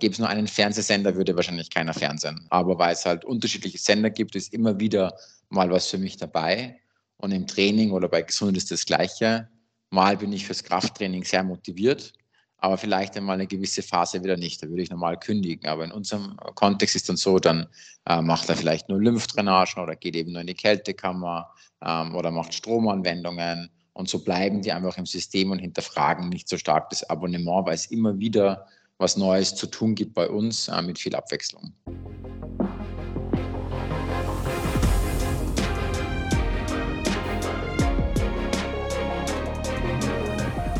[0.00, 2.46] Gäbe es nur einen Fernsehsender, würde wahrscheinlich keiner fernsehen.
[2.50, 5.14] Aber weil es halt unterschiedliche Sender gibt, ist immer wieder
[5.50, 6.80] mal was für mich dabei.
[7.18, 9.48] Und im Training oder bei Gesund ist das Gleiche.
[9.90, 12.12] Mal bin ich fürs Krafttraining sehr motiviert,
[12.58, 14.62] aber vielleicht einmal eine gewisse Phase wieder nicht.
[14.62, 15.68] Da würde ich normal kündigen.
[15.68, 17.66] Aber in unserem Kontext ist dann so, dann
[18.06, 21.50] äh, macht er vielleicht nur Lymphdrainagen oder geht eben nur in die Kältekammer
[21.84, 23.70] ähm, oder macht Stromanwendungen.
[23.92, 27.74] Und so bleiben die einfach im System und hinterfragen nicht so stark das Abonnement, weil
[27.74, 28.66] es immer wieder
[29.00, 31.72] was Neues zu tun gibt bei uns äh, mit viel Abwechslung.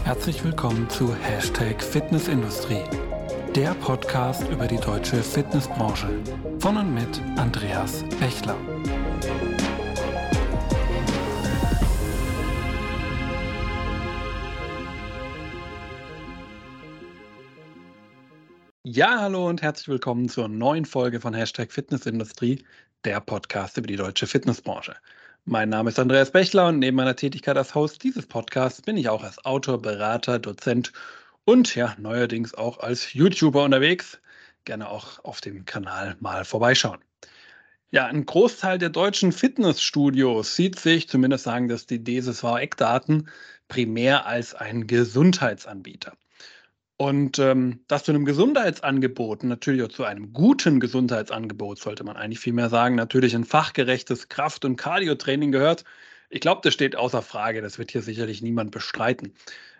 [0.05, 2.83] Herzlich willkommen zu Hashtag Fitnessindustrie,
[3.55, 6.11] der Podcast über die deutsche Fitnessbranche
[6.59, 8.57] von und mit Andreas Bechler.
[18.83, 22.65] Ja, hallo und herzlich willkommen zur neuen Folge von Hashtag Fitnessindustrie,
[23.05, 24.97] der Podcast über die deutsche Fitnessbranche.
[25.45, 29.11] Mein Name ist Andreas Bechler und neben meiner Tätigkeit als Host dieses Podcasts bin ich
[29.11, 30.95] auch als Autor, Berater, Dozent
[31.45, 34.19] und ja, neuerdings auch als YouTuber unterwegs.
[34.65, 37.01] Gerne auch auf dem Kanal mal vorbeischauen.
[37.91, 43.29] Ja, ein Großteil der deutschen Fitnessstudios sieht sich, zumindest sagen das die DSSV-Eckdaten,
[43.69, 46.17] primär als ein Gesundheitsanbieter.
[47.01, 52.41] Und ähm, das zu einem Gesundheitsangebot, natürlich auch zu einem guten Gesundheitsangebot, sollte man eigentlich
[52.41, 55.85] vielmehr sagen, natürlich ein fachgerechtes Kraft- und Cardiotraining gehört.
[56.29, 59.33] Ich glaube, das steht außer Frage, das wird hier sicherlich niemand bestreiten.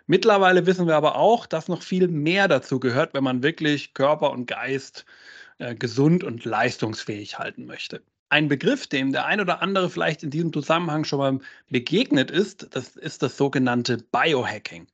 [0.07, 4.31] Mittlerweile wissen wir aber auch, dass noch viel mehr dazu gehört, wenn man wirklich Körper
[4.31, 5.05] und Geist
[5.59, 8.01] äh, gesund und leistungsfähig halten möchte.
[8.29, 12.69] Ein Begriff, dem der ein oder andere vielleicht in diesem Zusammenhang schon mal begegnet ist,
[12.71, 14.87] das ist das sogenannte Biohacking.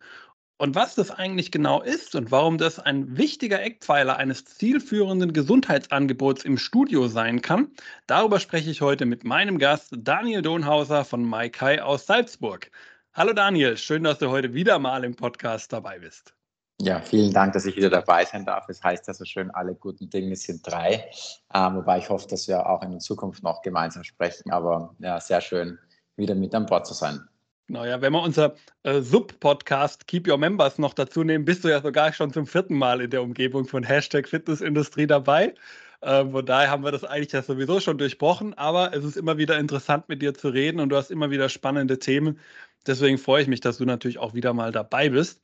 [0.60, 6.44] Und was das eigentlich genau ist und warum das ein wichtiger Eckpfeiler eines zielführenden Gesundheitsangebots
[6.44, 7.68] im Studio sein kann,
[8.08, 12.72] darüber spreche ich heute mit meinem Gast Daniel Donhauser von Maikai aus Salzburg.
[13.14, 16.34] Hallo Daniel, schön, dass du heute wieder mal im Podcast dabei bist.
[16.82, 18.68] Ja, vielen Dank, dass ich wieder dabei sein darf.
[18.68, 21.08] Es das heißt ja so schön, alle guten Dinge sind drei.
[21.54, 24.50] Ähm, wobei ich hoffe, dass wir auch in der Zukunft noch gemeinsam sprechen.
[24.50, 25.78] Aber ja, sehr schön,
[26.16, 27.28] wieder mit an Bord zu sein.
[27.70, 31.82] Naja, wenn wir unser äh, Sub-Podcast Keep Your Members noch dazu nehmen, bist du ja
[31.82, 35.54] sogar schon zum vierten Mal in der Umgebung von Hashtag Fitnessindustrie dabei.
[36.02, 39.38] Ähm, von daher haben wir das eigentlich ja sowieso schon durchbrochen, aber es ist immer
[39.38, 42.40] wieder interessant mit dir zu reden und du hast immer wieder spannende Themen.
[42.86, 45.42] Deswegen freue ich mich, dass du natürlich auch wieder mal dabei bist.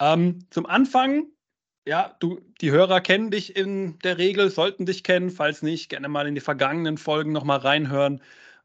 [0.00, 1.26] Ähm, zum Anfang,
[1.86, 5.30] ja, du, die Hörer kennen dich in der Regel, sollten dich kennen.
[5.30, 8.22] Falls nicht, gerne mal in die vergangenen Folgen nochmal reinhören.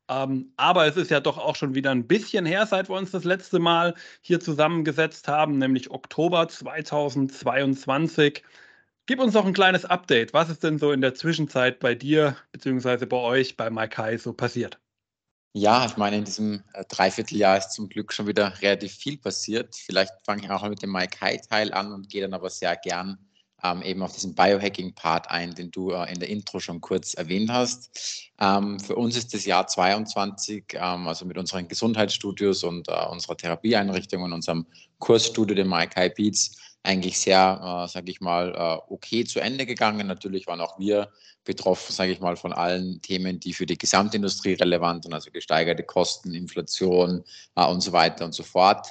[0.08, 3.12] Ähm, aber es ist ja doch auch schon wieder ein bisschen her, seit wir uns
[3.12, 8.44] das letzte Mal hier zusammengesetzt haben, nämlich Oktober 2022.
[9.08, 10.34] Gib uns noch ein kleines Update.
[10.34, 13.06] Was ist denn so in der Zwischenzeit bei dir bzw.
[13.06, 14.80] bei euch bei Maikai so passiert?
[15.58, 19.76] Ja, ich meine, in diesem äh, Dreivierteljahr ist zum Glück schon wieder relativ viel passiert.
[19.76, 23.18] Vielleicht fange ich auch mit dem Maikai-Teil an und gehe dann aber sehr gern
[23.72, 27.52] ähm, eben auf diesen Biohacking-Part ein, den du äh, in der Intro schon kurz erwähnt
[27.52, 28.31] hast.
[28.40, 33.38] Ähm, für uns ist das Jahr 22, ähm, also mit unseren Gesundheitsstudios und äh, unserer
[33.38, 34.66] Therapieeinrichtung und unserem
[35.00, 40.08] Kursstudio, dem Maikai Beats, eigentlich sehr, äh, sage ich mal, äh, okay zu Ende gegangen.
[40.08, 41.09] Natürlich waren auch wir
[41.44, 45.84] betroffen, sage ich mal, von allen Themen, die für die Gesamtindustrie relevant sind, also gesteigerte
[45.84, 47.24] Kosten, Inflation
[47.56, 48.88] äh, und so weiter und so fort.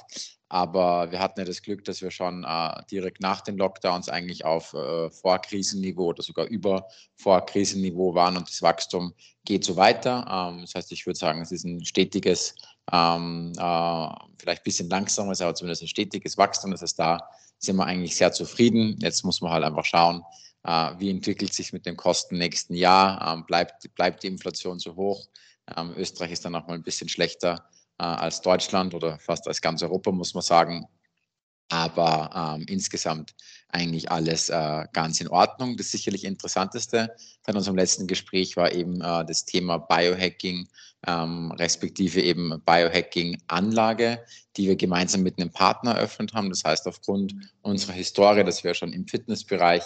[0.47, 4.45] Aber wir hatten ja das Glück, dass wir schon äh, direkt nach den Lockdowns eigentlich
[4.45, 9.13] auf äh, Vorkrisenniveau oder sogar über Vorkrisenniveau waren und das Wachstum
[9.43, 10.25] geht so weiter.
[10.29, 12.55] Ähm, das heißt, ich würde sagen, es ist ein stetiges,
[12.91, 14.07] ähm, äh,
[14.37, 16.71] vielleicht ein bisschen langsames, aber zumindest ein stetiges Wachstum.
[16.71, 18.97] Das heißt, da sind wir eigentlich sehr zufrieden.
[19.01, 20.21] Jetzt muss man halt einfach schauen,
[20.63, 23.33] äh, wie entwickelt sich mit den Kosten nächsten Jahr.
[23.33, 25.25] Ähm, bleibt, bleibt die Inflation so hoch?
[25.75, 27.67] Ähm, Österreich ist dann noch mal ein bisschen schlechter
[28.03, 30.85] als Deutschland oder fast als ganz Europa, muss man sagen.
[31.69, 33.33] Aber ähm, insgesamt
[33.69, 35.77] eigentlich alles äh, ganz in Ordnung.
[35.77, 37.15] Das sicherlich Interessanteste
[37.45, 40.67] seit unserem letzten Gespräch war eben äh, das Thema Biohacking,
[41.07, 44.23] ähm, respektive eben Biohacking-Anlage,
[44.57, 46.49] die wir gemeinsam mit einem Partner eröffnet haben.
[46.49, 49.83] Das heißt, aufgrund unserer Historie, dass wir schon im Fitnessbereich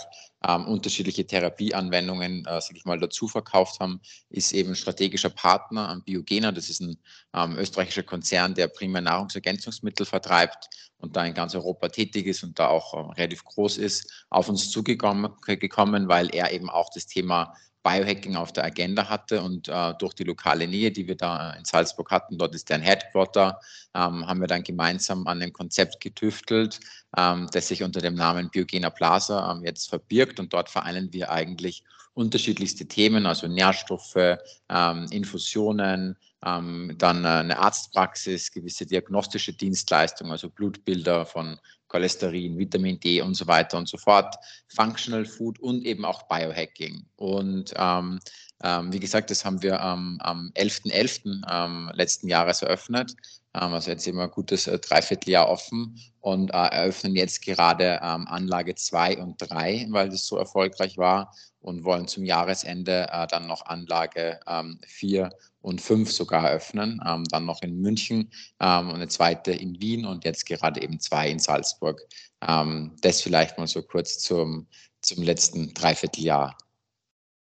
[0.48, 4.00] ähm, unterschiedliche Therapieanwendungen, äh, sage ich mal, dazu verkauft haben,
[4.30, 6.52] ist eben strategischer Partner am Biogena.
[6.52, 6.98] Das ist ein
[7.34, 10.70] ähm, österreichischer Konzern, der primär Nahrungsergänzungsmittel vertreibt
[11.00, 14.50] und da in ganz Europa tätig ist und da auch äh, relativ groß ist, auf
[14.50, 17.54] uns zugekommen, gekommen, weil er eben auch das Thema
[17.84, 21.66] Biohacking auf der Agenda hatte und äh, durch die lokale Nähe, die wir da in
[21.66, 23.60] Salzburg hatten, dort ist deren Headquarter,
[23.96, 26.80] ähm, haben wir dann gemeinsam an dem Konzept getüftelt,
[27.18, 30.40] ähm, das sich unter dem Namen Biogena Plaza ähm, jetzt verbirgt.
[30.40, 31.84] Und dort vereinen wir eigentlich
[32.14, 34.38] unterschiedlichste Themen, also Nährstoffe,
[34.70, 43.00] ähm, Infusionen, ähm, dann äh, eine Arztpraxis, gewisse diagnostische Dienstleistungen, also Blutbilder von Cholesterin, Vitamin
[43.00, 44.36] D und so weiter und so fort,
[44.68, 47.06] Functional Food und eben auch Biohacking.
[47.18, 48.20] Und ähm,
[48.64, 51.46] ähm, wie gesagt, das haben wir ähm, am 11.11.
[51.46, 53.16] .11., letzten Jahres eröffnet.
[53.54, 58.28] Ähm, also jetzt immer ein gutes äh, Dreivierteljahr offen und äh, eröffnen jetzt gerade ähm,
[58.28, 63.48] Anlage 2 und 3, weil das so erfolgreich war und wollen zum Jahresende äh, dann
[63.48, 64.40] noch Anlage
[64.86, 67.02] 4 ähm, und 5 sogar eröffnen.
[67.06, 71.00] Ähm, dann noch in München ähm, und eine zweite in Wien und jetzt gerade eben
[71.00, 72.02] zwei in Salzburg.
[72.48, 74.68] Ähm, das vielleicht mal so kurz zum,
[75.02, 76.56] zum letzten Dreivierteljahr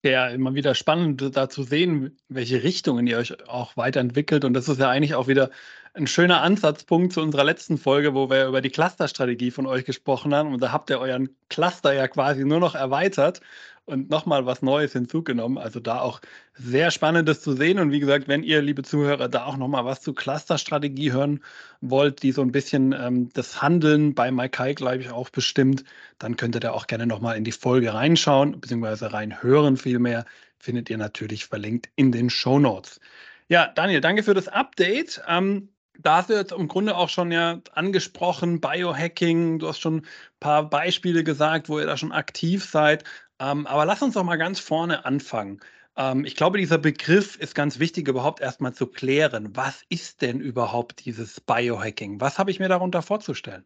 [0.05, 4.45] ja immer wieder spannend, da zu sehen, welche Richtungen ihr euch auch weiterentwickelt.
[4.45, 5.51] Und das ist ja eigentlich auch wieder
[5.95, 10.35] ein schöner Ansatzpunkt zu unserer letzten Folge, wo wir über die Clusterstrategie von euch gesprochen
[10.35, 10.53] haben.
[10.55, 13.41] Und da habt ihr euren Cluster ja quasi nur noch erweitert
[13.85, 15.59] und nochmal was Neues hinzugenommen.
[15.59, 16.21] Also da auch
[16.55, 17.79] sehr Spannendes zu sehen.
[17.79, 21.41] Und wie gesagt, wenn ihr, liebe Zuhörer, da auch nochmal was zu Clusterstrategie hören
[21.81, 25.85] wollt, die so ein bisschen ähm, das Handeln bei Maikai, glaube ich, auch bestimmt,
[26.19, 30.25] dann könnt ihr da auch gerne nochmal in die Folge reinschauen, beziehungsweise reinhören vielmehr.
[30.59, 33.01] Findet ihr natürlich verlinkt in den Show Notes.
[33.49, 35.21] Ja, Daniel, danke für das Update.
[35.27, 35.69] Ähm,
[35.99, 40.07] da hast du jetzt im Grunde auch schon ja angesprochen, Biohacking, du hast schon ein
[40.41, 43.05] paar Beispiele gesagt, wo ihr da schon aktiv seid.
[43.43, 45.61] Ähm, aber lass uns doch mal ganz vorne anfangen.
[45.97, 49.57] Ähm, ich glaube, dieser Begriff ist ganz wichtig, überhaupt erstmal zu klären.
[49.57, 52.21] Was ist denn überhaupt dieses Biohacking?
[52.21, 53.65] Was habe ich mir darunter vorzustellen?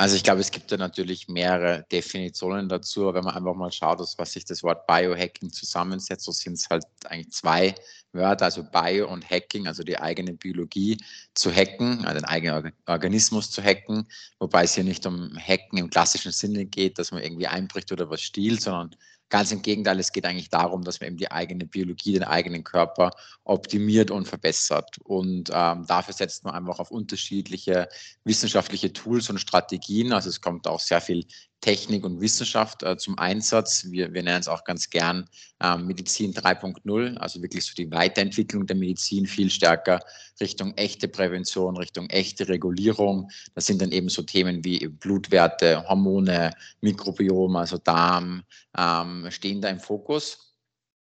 [0.00, 3.12] Also ich glaube, es gibt ja natürlich mehrere Definitionen dazu.
[3.12, 6.84] Wenn man einfach mal schaut, was sich das Wort Biohacking zusammensetzt, so sind es halt
[7.06, 7.74] eigentlich zwei
[8.12, 10.98] Wörter, also Bio und Hacking, also die eigene Biologie
[11.34, 14.06] zu hacken, also den eigenen Organismus zu hacken,
[14.38, 18.08] wobei es hier nicht um Hacken im klassischen Sinne geht, dass man irgendwie einbricht oder
[18.08, 18.94] was stiehlt, sondern
[19.30, 22.64] Ganz im Gegenteil, es geht eigentlich darum, dass man eben die eigene Biologie, den eigenen
[22.64, 23.10] Körper
[23.44, 24.96] optimiert und verbessert.
[25.04, 27.88] Und ähm, dafür setzt man einfach auf unterschiedliche
[28.24, 30.12] wissenschaftliche Tools und Strategien.
[30.12, 31.26] Also es kommt auch sehr viel
[31.60, 33.86] Technik und Wissenschaft äh, zum Einsatz.
[33.90, 35.28] Wir, wir nennen es auch ganz gern
[35.60, 40.00] äh, Medizin 3.0, also wirklich so die Weiterentwicklung der Medizin viel stärker
[40.40, 43.30] Richtung echte Prävention, Richtung echte Regulierung.
[43.54, 48.44] Das sind dann eben so Themen wie Blutwerte, Hormone, Mikrobiom, also Darm,
[48.76, 50.54] ähm, stehen da im Fokus.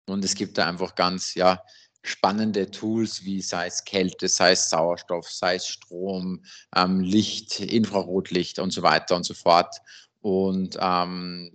[0.08, 1.60] Und es gibt da einfach ganz, ja,
[2.06, 6.44] spannende Tools wie sei es Kälte, sei es Sauerstoff, sei es Strom,
[6.74, 9.74] ähm, Licht, Infrarotlicht und so weiter und so fort.
[10.26, 11.52] Und ähm,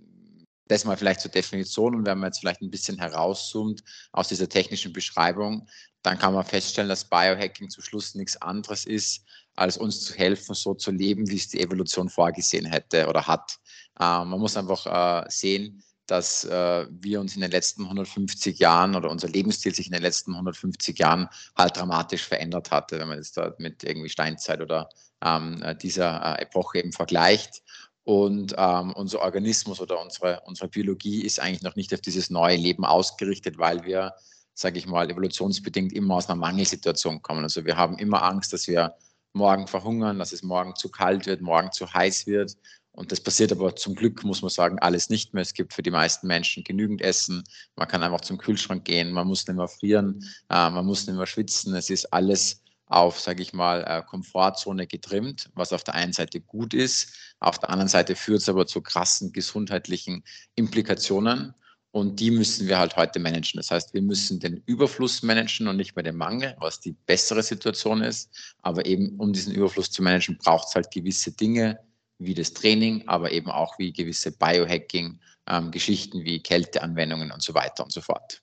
[0.66, 4.48] das mal vielleicht zur Definition und wenn man jetzt vielleicht ein bisschen herauszoomt aus dieser
[4.48, 5.68] technischen Beschreibung,
[6.02, 9.26] dann kann man feststellen, dass Biohacking zum Schluss nichts anderes ist,
[9.56, 13.58] als uns zu helfen, so zu leben, wie es die Evolution vorgesehen hätte oder hat.
[14.00, 18.94] Ähm, man muss einfach äh, sehen, dass äh, wir uns in den letzten 150 Jahren
[18.94, 21.28] oder unser Lebensstil sich in den letzten 150 Jahren
[21.58, 24.88] halt dramatisch verändert hatte, wenn man das da mit irgendwie Steinzeit oder
[25.22, 27.62] ähm, dieser äh, Epoche eben vergleicht.
[28.04, 32.56] Und ähm, unser Organismus oder unsere, unsere Biologie ist eigentlich noch nicht auf dieses neue
[32.56, 34.12] Leben ausgerichtet, weil wir,
[34.54, 37.44] sage ich mal, evolutionsbedingt immer aus einer Mangelsituation kommen.
[37.44, 38.96] Also wir haben immer Angst, dass wir
[39.32, 42.56] morgen verhungern, dass es morgen zu kalt wird, morgen zu heiß wird.
[42.94, 45.42] Und das passiert aber zum Glück, muss man sagen, alles nicht mehr.
[45.42, 47.42] Es gibt für die meisten Menschen genügend Essen.
[47.76, 51.16] Man kann einfach zum Kühlschrank gehen, man muss nicht mehr frieren, äh, man muss nicht
[51.16, 51.74] mehr schwitzen.
[51.74, 52.61] Es ist alles
[52.92, 57.14] auf, sage ich mal, äh, Komfortzone getrimmt, was auf der einen Seite gut ist.
[57.40, 61.54] Auf der anderen Seite führt es aber zu krassen gesundheitlichen Implikationen.
[61.90, 63.58] Und die müssen wir halt heute managen.
[63.58, 67.42] Das heißt, wir müssen den Überfluss managen und nicht mehr den Mangel, was die bessere
[67.42, 68.30] Situation ist.
[68.62, 71.78] Aber eben, um diesen Überfluss zu managen, braucht es halt gewisse Dinge,
[72.18, 77.84] wie das Training, aber eben auch wie gewisse Biohacking-Geschichten ähm, wie Kälteanwendungen und so weiter
[77.84, 78.40] und so fort.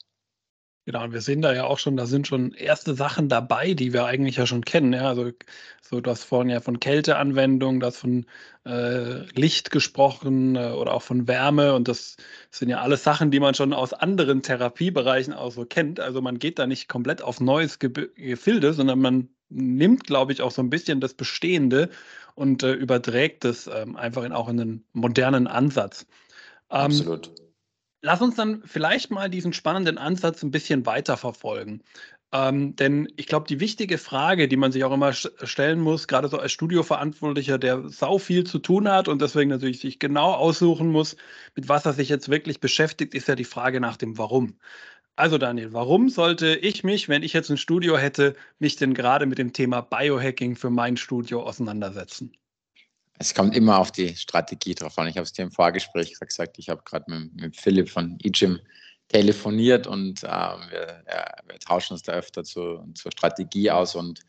[0.89, 3.93] Genau, und wir sehen da ja auch schon, da sind schon erste Sachen dabei, die
[3.93, 4.91] wir eigentlich ja schon kennen.
[4.91, 5.09] Ja?
[5.09, 5.29] Also
[5.83, 8.25] so, du hast vorhin ja von Kälteanwendung, du hast von
[8.65, 12.17] äh, Licht gesprochen äh, oder auch von Wärme und das
[12.49, 15.99] sind ja alles Sachen, die man schon aus anderen Therapiebereichen auch so kennt.
[15.99, 20.41] Also man geht da nicht komplett auf neues Ge Gefilde, sondern man nimmt, glaube ich,
[20.41, 21.91] auch so ein bisschen das Bestehende
[22.33, 26.07] und äh, überträgt es ähm, einfach in, auch in einen modernen Ansatz.
[26.71, 27.29] Ähm, Absolut.
[28.01, 31.81] Lass uns dann vielleicht mal diesen spannenden Ansatz ein bisschen weiter verfolgen.
[32.31, 36.27] Ähm, denn ich glaube, die wichtige Frage, die man sich auch immer stellen muss, gerade
[36.27, 40.89] so als Studioverantwortlicher, der sau viel zu tun hat und deswegen natürlich sich genau aussuchen
[40.89, 41.15] muss,
[41.55, 44.59] mit was er sich jetzt wirklich beschäftigt, ist ja die Frage nach dem Warum.
[45.17, 49.25] Also Daniel, warum sollte ich mich, wenn ich jetzt ein Studio hätte, mich denn gerade
[49.25, 52.38] mit dem Thema Biohacking für mein Studio auseinandersetzen?
[53.21, 55.07] Es kommt immer auf die Strategie drauf an.
[55.07, 58.59] Ich habe es dir im Vorgespräch gesagt, ich habe gerade mit, mit Philipp von eGym
[59.09, 64.21] telefoniert und äh, wir, ja, wir, tauschen uns da öfter zu, zur Strategie aus und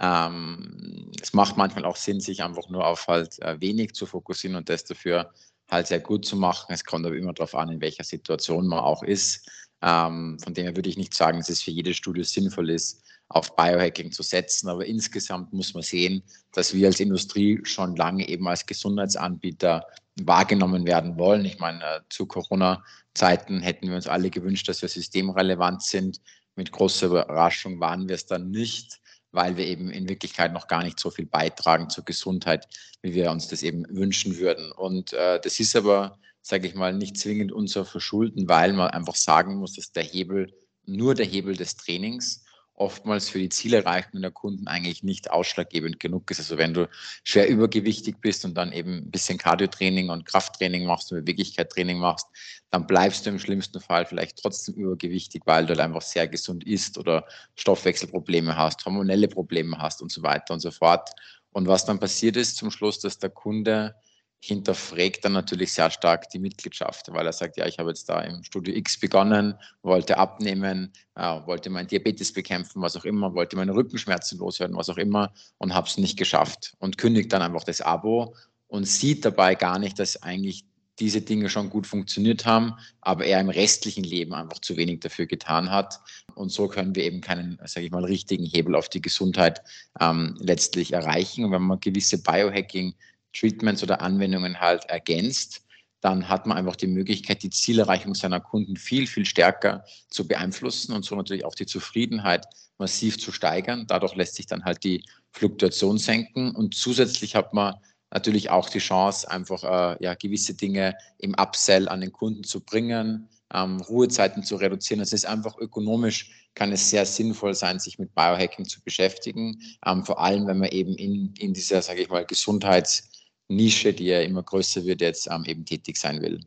[0.00, 4.56] ähm, es macht manchmal auch Sinn, sich einfach nur auf halt äh, wenig zu fokussieren
[4.56, 5.30] und das dafür
[5.70, 6.72] halt sehr gut zu machen.
[6.72, 9.46] Es kommt aber immer darauf an, in welcher Situation man auch ist.
[9.82, 13.02] Ähm, von dem her würde ich nicht sagen, dass es für jedes Studio sinnvoll ist,
[13.28, 14.68] auf Biohacking zu setzen.
[14.68, 19.86] Aber insgesamt muss man sehen, dass wir als Industrie schon lange eben als Gesundheitsanbieter
[20.24, 21.44] wahrgenommen werden wollen.
[21.44, 26.20] Ich meine, äh, zu Corona-Zeiten hätten wir uns alle gewünscht, dass wir systemrelevant sind.
[26.56, 30.82] Mit großer Überraschung waren wir es dann nicht, weil wir eben in Wirklichkeit noch gar
[30.82, 32.66] nicht so viel beitragen zur Gesundheit,
[33.02, 34.72] wie wir uns das eben wünschen würden.
[34.72, 39.14] Und äh, das ist aber, sage ich mal, nicht zwingend unser Verschulden, weil man einfach
[39.14, 40.52] sagen muss, dass der Hebel
[40.84, 42.44] nur der Hebel des Trainings
[42.78, 46.38] oftmals für die Zielerreichung der Kunden eigentlich nicht ausschlaggebend genug ist.
[46.38, 46.88] Also wenn du
[47.24, 52.26] schwer übergewichtig bist und dann eben ein bisschen Cardiotraining und Krafttraining machst und Beweglichkeitstraining machst,
[52.70, 56.64] dann bleibst du im schlimmsten Fall vielleicht trotzdem übergewichtig, weil du halt einfach sehr gesund
[56.64, 61.10] isst oder Stoffwechselprobleme hast, hormonelle Probleme hast und so weiter und so fort.
[61.50, 63.94] Und was dann passiert ist zum Schluss, dass der Kunde
[64.40, 68.20] hinterfragt dann natürlich sehr stark die Mitgliedschaft, weil er sagt, ja, ich habe jetzt da
[68.20, 73.56] im Studio X begonnen, wollte abnehmen, äh, wollte meinen Diabetes bekämpfen, was auch immer, wollte
[73.56, 77.64] meine Rückenschmerzen loswerden, was auch immer und habe es nicht geschafft und kündigt dann einfach
[77.64, 78.36] das Abo
[78.68, 80.64] und sieht dabei gar nicht, dass eigentlich
[80.98, 85.26] diese Dinge schon gut funktioniert haben, aber er im restlichen Leben einfach zu wenig dafür
[85.26, 86.00] getan hat.
[86.34, 89.62] Und so können wir eben keinen, sage ich mal, richtigen Hebel auf die Gesundheit
[90.00, 91.44] ähm, letztlich erreichen.
[91.44, 92.94] Und wenn man gewisse Biohacking
[93.32, 95.62] Treatments oder Anwendungen halt ergänzt,
[96.00, 100.92] dann hat man einfach die Möglichkeit, die Zielerreichung seiner Kunden viel, viel stärker zu beeinflussen
[100.92, 102.46] und so natürlich auch die Zufriedenheit
[102.78, 103.86] massiv zu steigern.
[103.88, 107.74] Dadurch lässt sich dann halt die Fluktuation senken und zusätzlich hat man
[108.10, 112.60] natürlich auch die Chance, einfach äh, ja, gewisse Dinge im Upsell an den Kunden zu
[112.60, 115.00] bringen, ähm, Ruhezeiten zu reduzieren.
[115.00, 120.04] Es ist einfach ökonomisch, kann es sehr sinnvoll sein, sich mit Biohacking zu beschäftigen, ähm,
[120.04, 123.07] vor allem wenn man eben in, in dieser, sage ich mal, Gesundheits-
[123.48, 126.40] Nische, die ja immer größer wird, jetzt ähm, eben tätig sein will.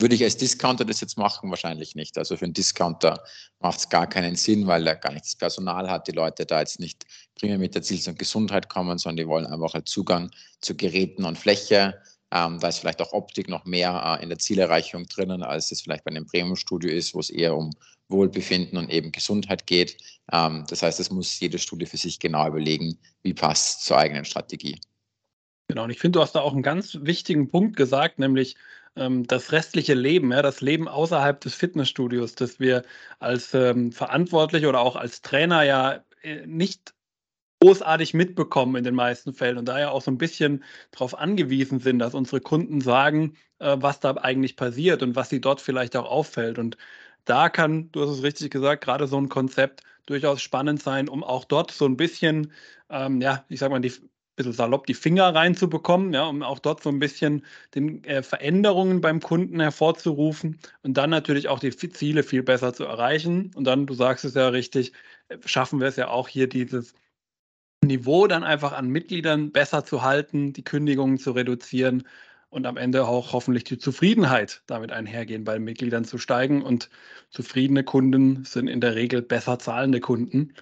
[0.00, 1.50] Würde ich als Discounter das jetzt machen?
[1.50, 2.16] Wahrscheinlich nicht.
[2.16, 3.22] Also für einen Discounter
[3.58, 6.60] macht es gar keinen Sinn, weil er gar nicht das Personal hat, die Leute da
[6.60, 10.30] jetzt nicht primär mit der Ziel- und Gesundheit kommen, sondern die wollen einfach halt Zugang
[10.62, 12.00] zu Geräten und Fläche.
[12.32, 15.82] Ähm, da ist vielleicht auch Optik noch mehr äh, in der Zielerreichung drinnen, als es
[15.82, 17.70] vielleicht bei einem Premium-Studio ist, wo es eher um
[18.08, 19.98] Wohlbefinden und eben Gesundheit geht.
[20.32, 24.24] Ähm, das heißt, es muss jedes Studio für sich genau überlegen, wie passt zur eigenen
[24.24, 24.80] Strategie.
[25.70, 28.56] Genau, und ich finde, du hast da auch einen ganz wichtigen Punkt gesagt, nämlich
[28.96, 32.82] ähm, das restliche Leben, ja, das Leben außerhalb des Fitnessstudios, das wir
[33.20, 36.92] als ähm, Verantwortliche oder auch als Trainer ja äh, nicht
[37.60, 42.00] großartig mitbekommen in den meisten Fällen und daher auch so ein bisschen darauf angewiesen sind,
[42.00, 46.10] dass unsere Kunden sagen, äh, was da eigentlich passiert und was sie dort vielleicht auch
[46.10, 46.58] auffällt.
[46.58, 46.76] Und
[47.26, 51.22] da kann, du hast es richtig gesagt, gerade so ein Konzept durchaus spannend sein, um
[51.22, 52.52] auch dort so ein bisschen,
[52.88, 53.92] ähm, ja, ich sag mal, die
[54.40, 57.44] bisschen salopp die Finger reinzubekommen, ja, um auch dort so ein bisschen
[57.74, 62.84] den äh, Veränderungen beim Kunden hervorzurufen und dann natürlich auch die Ziele viel besser zu
[62.84, 63.50] erreichen.
[63.54, 64.92] Und dann, du sagst es ja richtig,
[65.28, 66.94] äh, schaffen wir es ja auch hier dieses
[67.84, 72.04] Niveau dann einfach an Mitgliedern besser zu halten, die Kündigungen zu reduzieren
[72.50, 76.62] und am Ende auch hoffentlich die Zufriedenheit damit einhergehen, bei den Mitgliedern zu steigen.
[76.62, 76.90] Und
[77.30, 80.54] zufriedene Kunden sind in der Regel besser zahlende Kunden.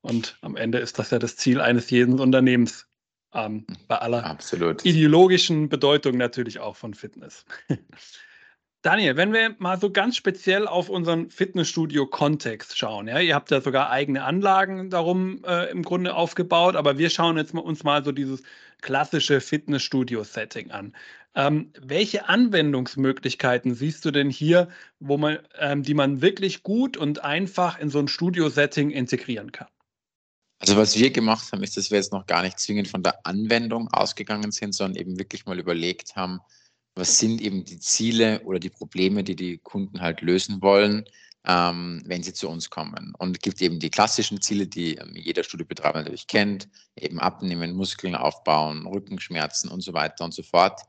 [0.00, 2.88] Und am Ende ist das ja das Ziel eines jeden Unternehmens,
[3.36, 4.84] ähm, bei aller Absolut.
[4.84, 7.44] ideologischen Bedeutung natürlich auch von Fitness.
[8.82, 13.60] Daniel, wenn wir mal so ganz speziell auf unseren Fitnessstudio-Kontext schauen, ja, ihr habt ja
[13.60, 18.04] sogar eigene Anlagen darum äh, im Grunde aufgebaut, aber wir schauen jetzt mal, uns mal
[18.04, 18.44] so dieses
[18.82, 20.94] klassische Fitnessstudio-Setting an.
[21.34, 24.68] Ähm, welche Anwendungsmöglichkeiten siehst du denn hier,
[25.00, 29.68] wo man, ähm, die man wirklich gut und einfach in so ein Studio-Setting integrieren kann?
[30.58, 33.26] Also was wir gemacht haben, ist, dass wir jetzt noch gar nicht zwingend von der
[33.26, 36.40] Anwendung ausgegangen sind, sondern eben wirklich mal überlegt haben,
[36.94, 41.04] was sind eben die Ziele oder die Probleme, die die Kunden halt lösen wollen,
[41.44, 43.12] ähm, wenn sie zu uns kommen.
[43.18, 47.76] Und es gibt eben die klassischen Ziele, die ähm, jeder Studiobetreiber natürlich kennt, eben abnehmen,
[47.76, 50.80] Muskeln aufbauen, Rückenschmerzen und so weiter und so fort.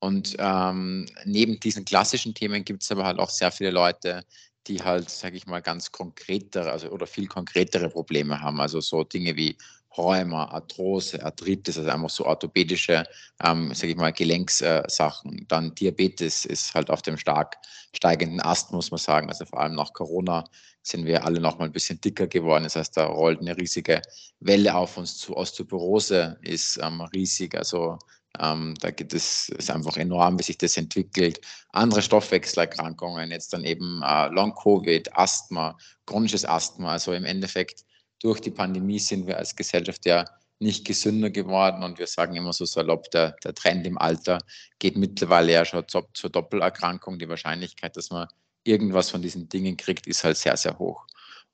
[0.00, 4.24] Und ähm, neben diesen klassischen Themen gibt es aber halt auch sehr viele Leute,
[4.66, 8.60] die halt, sage ich mal, ganz konkretere also, oder viel konkretere Probleme haben.
[8.60, 9.56] Also so Dinge wie
[9.96, 13.04] Rheuma, Arthrose, Arthritis, also einfach so orthopädische,
[13.42, 15.38] ähm, sage ich mal, Gelenkssachen.
[15.38, 17.56] Äh, Dann Diabetes ist halt auf dem stark
[17.94, 19.28] steigenden Ast, muss man sagen.
[19.28, 20.44] Also vor allem nach Corona
[20.82, 22.64] sind wir alle noch mal ein bisschen dicker geworden.
[22.64, 24.00] Das heißt, da rollt eine riesige
[24.40, 25.36] Welle auf uns zu.
[25.36, 27.54] Osteoporose ist ähm, riesig.
[27.54, 27.98] Also
[28.40, 31.40] ähm, da geht es ist einfach enorm, wie sich das entwickelt.
[31.70, 36.92] Andere Stoffwechselerkrankungen, jetzt dann eben äh, Long-Covid, Asthma, chronisches Asthma.
[36.92, 37.84] Also im Endeffekt
[38.20, 40.24] durch die Pandemie sind wir als Gesellschaft ja
[40.58, 44.38] nicht gesünder geworden und wir sagen immer so salopp, der, der Trend im Alter
[44.78, 47.18] geht mittlerweile ja schon zur, zur Doppelerkrankung.
[47.18, 48.28] Die Wahrscheinlichkeit, dass man
[48.64, 51.04] irgendwas von diesen Dingen kriegt, ist halt sehr, sehr hoch.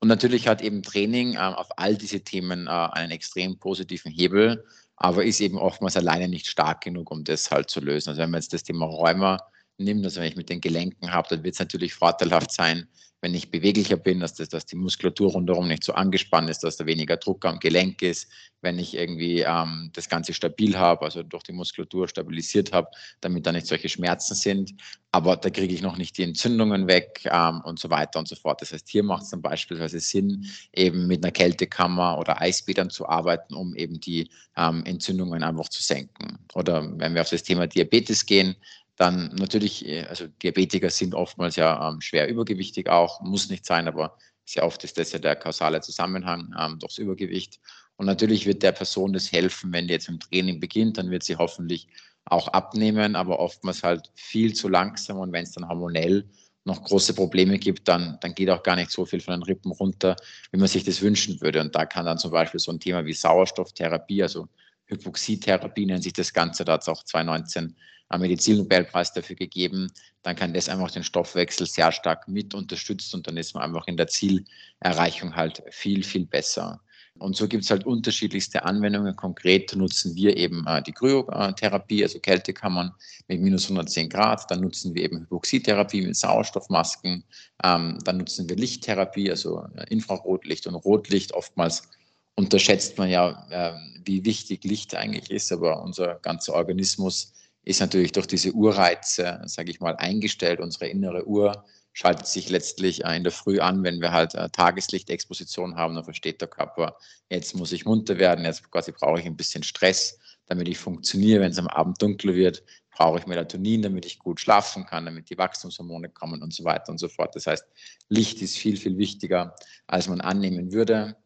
[0.00, 4.64] Und natürlich hat eben Training äh, auf all diese Themen äh, einen extrem positiven Hebel,
[4.98, 8.10] aber ist eben oftmals alleine nicht stark genug, um das halt zu lösen.
[8.10, 9.38] Also wenn man jetzt das Thema Rheuma
[9.78, 12.86] nimmt, also wenn ich mit den Gelenken habe, dann wird es natürlich vorteilhaft sein,
[13.20, 16.76] wenn ich beweglicher bin, dass, das, dass die Muskulatur rundherum nicht so angespannt ist, dass
[16.76, 18.28] da weniger Druck am Gelenk ist,
[18.60, 22.88] wenn ich irgendwie ähm, das Ganze stabil habe, also durch die Muskulatur stabilisiert habe,
[23.20, 24.74] damit da nicht solche Schmerzen sind.
[25.10, 28.36] Aber da kriege ich noch nicht die Entzündungen weg ähm, und so weiter und so
[28.36, 28.62] fort.
[28.62, 33.08] Das heißt, hier macht es dann beispielsweise Sinn, eben mit einer Kältekammer oder Eisbädern zu
[33.08, 36.38] arbeiten, um eben die ähm, Entzündungen einfach zu senken.
[36.54, 38.54] Oder wenn wir auf das Thema Diabetes gehen,
[38.98, 43.88] dann natürlich, äh, also Diabetiker sind oftmals ja ähm, schwer übergewichtig auch, muss nicht sein,
[43.88, 47.60] aber sehr oft ist das ja der kausale Zusammenhang ähm, durchs Übergewicht.
[47.96, 51.22] Und natürlich wird der Person das helfen, wenn die jetzt im Training beginnt, dann wird
[51.22, 51.88] sie hoffentlich
[52.24, 56.28] auch abnehmen, aber oftmals halt viel zu langsam und wenn es dann hormonell
[56.64, 59.72] noch große Probleme gibt, dann, dann geht auch gar nicht so viel von den Rippen
[59.72, 60.16] runter,
[60.52, 61.60] wie man sich das wünschen würde.
[61.60, 64.48] Und da kann dann zum Beispiel so ein Thema wie Sauerstofftherapie, also
[64.86, 67.74] Hypoxietherapie nennt sich das Ganze, da hat es auch 2019
[68.08, 73.26] einen Medizinnobelpreis dafür gegeben, dann kann das einfach den Stoffwechsel sehr stark mit unterstützen und
[73.26, 76.80] dann ist man einfach in der Zielerreichung halt viel, viel besser.
[77.18, 79.16] Und so gibt es halt unterschiedlichste Anwendungen.
[79.16, 82.94] Konkret nutzen wir eben äh, die Kryotherapie, also Kältekammern
[83.26, 84.48] mit minus 110 Grad.
[84.50, 87.24] Dann nutzen wir eben Hypoxitherapie mit Sauerstoffmasken.
[87.64, 91.34] Ähm, dann nutzen wir Lichttherapie, also äh, Infrarotlicht und Rotlicht.
[91.34, 91.88] Oftmals
[92.36, 93.72] unterschätzt man ja, äh,
[94.04, 97.32] wie wichtig Licht eigentlich ist, aber unser ganzer Organismus
[97.68, 100.58] ist natürlich durch diese Urreize, sage ich mal, eingestellt.
[100.58, 105.76] Unsere innere Uhr schaltet sich letztlich in der Früh an, wenn wir halt äh, Tageslichtexposition
[105.76, 106.96] haben, dann versteht der Körper,
[107.28, 111.42] jetzt muss ich munter werden, jetzt quasi brauche ich ein bisschen Stress, damit ich funktioniere.
[111.42, 115.28] Wenn es am Abend dunkler wird, brauche ich Melatonin, damit ich gut schlafen kann, damit
[115.28, 117.36] die Wachstumshormone kommen und so weiter und so fort.
[117.36, 117.66] Das heißt,
[118.08, 119.54] Licht ist viel, viel wichtiger,
[119.86, 121.16] als man annehmen würde.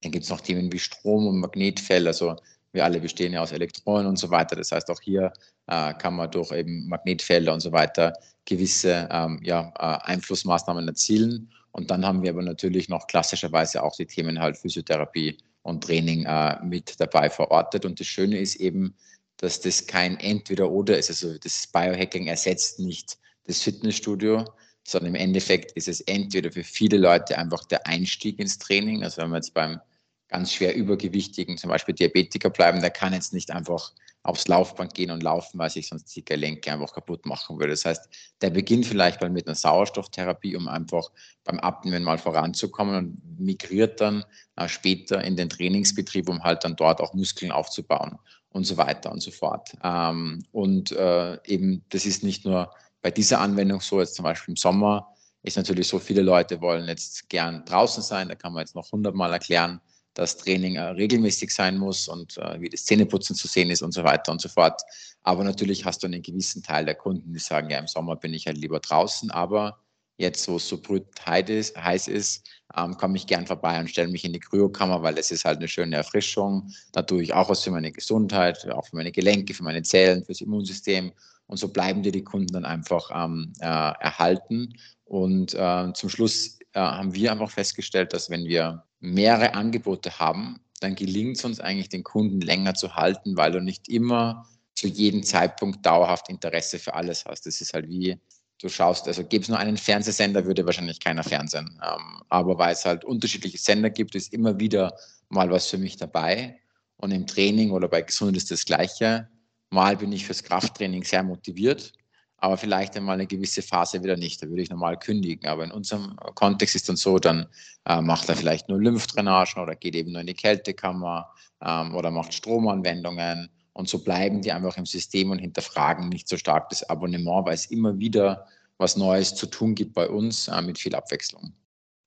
[0.00, 2.36] Dann gibt es noch Themen wie Strom und Magnetfeld, also
[2.76, 4.54] wir alle bestehen ja aus Elektronen und so weiter.
[4.54, 5.32] Das heißt, auch hier
[5.66, 8.12] äh, kann man durch eben Magnetfelder und so weiter
[8.44, 11.50] gewisse ähm, ja, äh, Einflussmaßnahmen erzielen.
[11.72, 16.24] Und dann haben wir aber natürlich noch klassischerweise auch die Themen halt Physiotherapie und Training
[16.24, 17.84] äh, mit dabei verortet.
[17.84, 18.94] Und das Schöne ist eben,
[19.38, 21.10] dass das kein Entweder-Oder ist.
[21.10, 24.44] Also das Biohacking ersetzt nicht das Fitnessstudio,
[24.86, 29.02] sondern im Endeffekt ist es entweder für viele Leute einfach der Einstieg ins Training.
[29.02, 29.80] Also wenn wir jetzt beim
[30.28, 33.92] ganz schwer übergewichtigen, zum Beispiel Diabetiker bleiben, der kann jetzt nicht einfach
[34.26, 37.72] aufs Laufband gehen und laufen, weil sich sonst die Gelenke einfach kaputt machen würde.
[37.72, 38.08] Das heißt,
[38.40, 41.10] der beginnt vielleicht mal mit einer Sauerstofftherapie, um einfach
[41.44, 44.24] beim Abnehmen mal voranzukommen und migriert dann
[44.56, 49.12] äh, später in den Trainingsbetrieb, um halt dann dort auch Muskeln aufzubauen und so weiter
[49.12, 49.76] und so fort.
[49.84, 54.52] Ähm, und äh, eben, das ist nicht nur bei dieser Anwendung so, jetzt zum Beispiel
[54.52, 55.12] im Sommer
[55.42, 58.90] ist natürlich so, viele Leute wollen jetzt gern draußen sein, da kann man jetzt noch
[58.90, 59.80] hundertmal erklären,
[60.16, 63.92] dass Training äh, regelmäßig sein muss und äh, wie das Zähneputzen zu sehen ist und
[63.92, 64.80] so weiter und so fort.
[65.22, 68.32] Aber natürlich hast du einen gewissen Teil der Kunden, die sagen, ja, im Sommer bin
[68.32, 69.78] ich halt lieber draußen, aber
[70.18, 74.24] jetzt, wo es so brüt heiß ist, ähm, komme ich gern vorbei und stelle mich
[74.24, 76.70] in die Kryokammer, weil es ist halt eine schöne Erfrischung.
[76.92, 80.24] Da tue ich auch was für meine Gesundheit, auch für meine Gelenke, für meine Zellen,
[80.24, 81.12] fürs Immunsystem.
[81.46, 84.74] Und so bleiben dir die Kunden dann einfach ähm, äh, erhalten.
[85.04, 90.60] Und äh, zum Schluss äh, haben wir einfach festgestellt, dass wenn wir mehrere Angebote haben,
[90.80, 94.86] dann gelingt es uns eigentlich, den Kunden länger zu halten, weil du nicht immer zu
[94.86, 97.46] jedem Zeitpunkt dauerhaft Interesse für alles hast.
[97.46, 98.18] Das ist halt wie,
[98.60, 101.80] du schaust, also gäbe es nur einen Fernsehsender, würde wahrscheinlich keiner fernsehen.
[101.82, 104.94] Ähm, aber weil es halt unterschiedliche Sender gibt, ist immer wieder
[105.30, 106.60] mal was für mich dabei.
[106.98, 109.30] Und im Training oder bei Gesundheit ist das Gleiche.
[109.70, 111.94] Mal bin ich fürs Krafttraining sehr motiviert
[112.38, 114.42] aber vielleicht einmal eine gewisse Phase wieder nicht.
[114.42, 115.48] Da würde ich normal kündigen.
[115.48, 117.46] Aber in unserem Kontext ist dann so, dann
[117.86, 122.10] äh, macht er vielleicht nur Lymphdrainagen oder geht eben nur in die Kältekammer ähm, oder
[122.10, 123.48] macht Stromanwendungen.
[123.72, 127.54] Und so bleiben die einfach im System und hinterfragen nicht so stark das Abonnement, weil
[127.54, 128.46] es immer wieder
[128.78, 131.52] was Neues zu tun gibt bei uns äh, mit viel Abwechslung.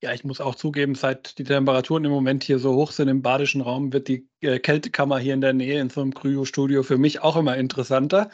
[0.01, 3.21] Ja, ich muss auch zugeben, seit die Temperaturen im Moment hier so hoch sind im
[3.21, 6.97] badischen Raum, wird die äh, Kältekammer hier in der Nähe in so einem Kryo-Studio für
[6.97, 8.29] mich auch immer interessanter.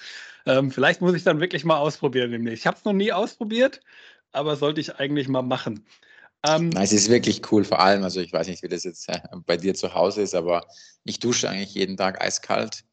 [0.46, 2.62] Ähm, vielleicht muss ich dann wirklich mal ausprobieren demnächst.
[2.62, 3.82] Ich habe es noch nie ausprobiert,
[4.32, 5.86] aber sollte ich eigentlich mal machen.
[6.48, 9.10] Ähm, Nein, es ist wirklich cool, vor allem, also ich weiß nicht, wie das jetzt
[9.10, 10.66] äh, bei dir zu Hause ist, aber
[11.04, 12.84] ich dusche eigentlich jeden Tag eiskalt.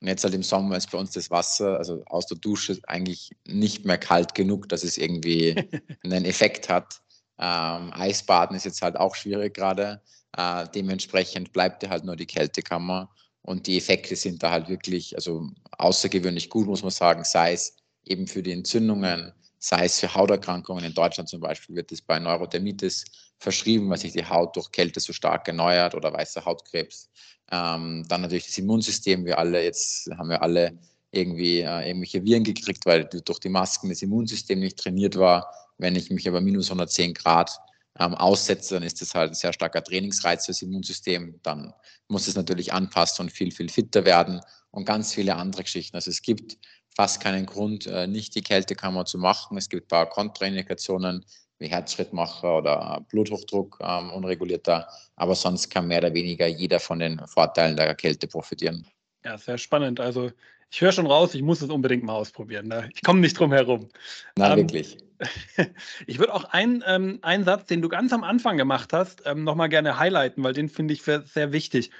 [0.00, 3.30] Und jetzt halt im Sommer ist bei uns das Wasser, also aus der Dusche, eigentlich
[3.46, 5.54] nicht mehr kalt genug, dass es irgendwie
[6.04, 7.00] einen Effekt hat.
[7.38, 10.02] Ähm, Eisbaden ist jetzt halt auch schwierig gerade.
[10.36, 13.10] Äh, dementsprechend bleibt ja halt nur die Kältekammer.
[13.42, 17.76] Und die Effekte sind da halt wirklich, also außergewöhnlich gut, muss man sagen, sei es
[18.04, 20.84] eben für die Entzündungen, sei es für Hauterkrankungen.
[20.84, 23.04] In Deutschland zum Beispiel wird es bei Neurodermitis
[23.38, 27.10] verschrieben, weil sich die Haut durch Kälte so stark erneuert oder weißer Hautkrebs.
[27.50, 29.24] Ähm, dann natürlich das Immunsystem.
[29.24, 30.78] Wir alle, jetzt haben wir alle
[31.10, 35.52] irgendwie äh, irgendwelche Viren gekriegt, weil durch die Masken das Immunsystem nicht trainiert war.
[35.78, 37.50] Wenn ich mich aber minus 110 Grad
[37.98, 41.38] ähm, aussetze, dann ist das halt ein sehr starker Trainingsreiz fürs Immunsystem.
[41.42, 41.72] Dann
[42.08, 45.96] muss es natürlich anpassen und viel, viel fitter werden und ganz viele andere Geschichten.
[45.96, 46.58] Also es gibt
[46.96, 49.56] fast keinen Grund, äh, nicht die Kältekammer zu machen.
[49.56, 51.24] Es gibt ein paar Kontraindikationen
[51.58, 57.24] wie Herzschrittmacher oder Bluthochdruck ähm, unregulierter, aber sonst kann mehr oder weniger jeder von den
[57.26, 58.86] Vorteilen der Kälte profitieren.
[59.24, 60.00] Ja, sehr spannend.
[60.00, 60.32] Also
[60.72, 62.68] ich höre schon raus, ich muss es unbedingt mal ausprobieren.
[62.68, 62.88] Ne?
[62.94, 63.88] Ich komme nicht drum herum.
[64.36, 64.96] Nein, ähm, wirklich.
[66.06, 69.44] Ich würde auch einen, ähm, einen Satz, den du ganz am Anfang gemacht hast, ähm,
[69.44, 71.90] nochmal gerne highlighten, weil den finde ich sehr wichtig.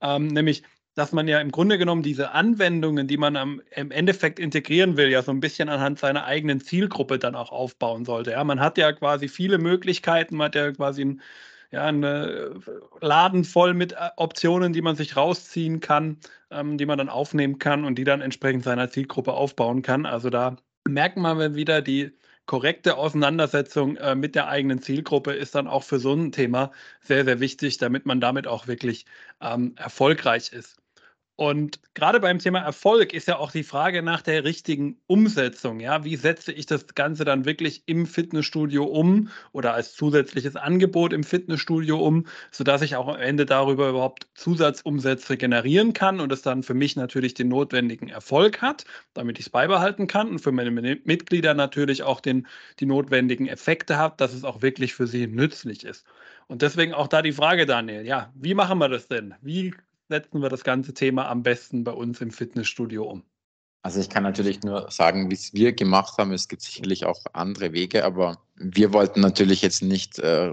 [0.00, 0.64] Ähm, nämlich,
[0.94, 5.10] dass man ja im Grunde genommen diese Anwendungen, die man am, im Endeffekt integrieren will,
[5.10, 8.32] ja so ein bisschen anhand seiner eigenen Zielgruppe dann auch aufbauen sollte.
[8.32, 11.20] Ja, man hat ja quasi viele Möglichkeiten, man hat ja quasi ein,
[11.72, 12.50] ja, einen äh,
[13.00, 16.18] Laden voll mit äh, Optionen, die man sich rausziehen kann,
[16.50, 20.06] ähm, die man dann aufnehmen kann und die dann entsprechend seiner Zielgruppe aufbauen kann.
[20.06, 20.56] Also da
[20.86, 22.12] merkt man wieder die
[22.46, 27.24] korrekte Auseinandersetzung äh, mit der eigenen Zielgruppe ist dann auch für so ein Thema sehr,
[27.24, 29.06] sehr wichtig, damit man damit auch wirklich
[29.40, 30.81] ähm, erfolgreich ist.
[31.42, 35.80] Und gerade beim Thema Erfolg ist ja auch die Frage nach der richtigen Umsetzung.
[35.80, 41.12] Ja, wie setze ich das Ganze dann wirklich im Fitnessstudio um oder als zusätzliches Angebot
[41.12, 46.42] im Fitnessstudio um, sodass ich auch am Ende darüber überhaupt Zusatzumsätze generieren kann und es
[46.42, 50.52] dann für mich natürlich den notwendigen Erfolg hat, damit ich es beibehalten kann und für
[50.52, 52.46] meine Mitglieder natürlich auch den,
[52.78, 56.06] die notwendigen Effekte hat, dass es auch wirklich für sie nützlich ist.
[56.46, 59.34] Und deswegen auch da die Frage, Daniel, ja, wie machen wir das denn?
[59.40, 59.74] Wie
[60.12, 63.24] setzen wir das ganze Thema am besten bei uns im Fitnessstudio um?
[63.82, 66.32] Also ich kann natürlich nur sagen, wie es wir gemacht haben.
[66.32, 70.52] Es gibt sicherlich auch andere Wege, aber wir wollten natürlich jetzt nicht äh,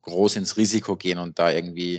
[0.00, 1.96] groß ins Risiko gehen und da irgendwie